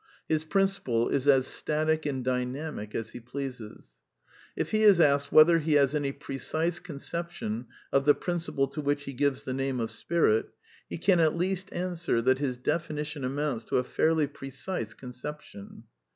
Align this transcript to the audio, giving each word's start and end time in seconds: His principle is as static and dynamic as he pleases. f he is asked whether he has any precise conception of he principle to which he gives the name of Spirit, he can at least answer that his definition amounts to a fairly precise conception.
His 0.27 0.43
principle 0.45 1.09
is 1.09 1.27
as 1.27 1.45
static 1.45 2.07
and 2.07 2.25
dynamic 2.25 2.95
as 2.95 3.11
he 3.11 3.19
pleases. 3.19 3.99
f 4.57 4.69
he 4.71 4.81
is 4.81 4.99
asked 4.99 5.31
whether 5.31 5.59
he 5.59 5.73
has 5.73 5.93
any 5.93 6.11
precise 6.11 6.79
conception 6.79 7.67
of 7.93 8.07
he 8.07 8.13
principle 8.13 8.67
to 8.69 8.81
which 8.81 9.03
he 9.03 9.13
gives 9.13 9.43
the 9.43 9.53
name 9.53 9.79
of 9.79 9.91
Spirit, 9.91 10.47
he 10.89 10.97
can 10.97 11.19
at 11.19 11.37
least 11.37 11.71
answer 11.71 12.19
that 12.19 12.39
his 12.39 12.57
definition 12.57 13.23
amounts 13.23 13.63
to 13.65 13.77
a 13.77 13.83
fairly 13.83 14.25
precise 14.25 14.95
conception. 14.95 15.83